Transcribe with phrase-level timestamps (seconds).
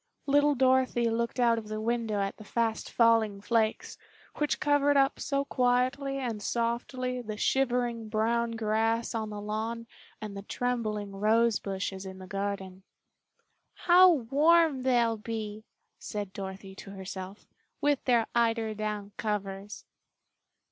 [0.25, 3.99] Little Dorothy looked out of the window at the fast falling flakes,
[4.39, 9.85] which covered up so quietly and softly the shivering brown grass on the lawn
[10.19, 12.81] and the trembling rose bushes in the garden.
[13.75, 15.65] "How warm they'll be,"
[15.99, 17.45] said Dorothy to herself,
[17.79, 19.85] "with their eiderdown covers."